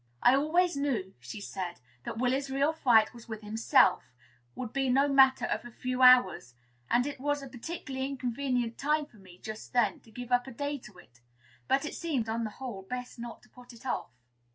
[0.23, 4.11] "I always knew," she said, "that Willy's first real fight with himself
[4.55, 6.55] would be no matter of a few hours;
[6.89, 10.51] and it was a particularly inconvenient time for me, just then, to give up a
[10.51, 11.21] day to it.
[11.67, 14.09] But it seemed, on the whole, best not to put it off."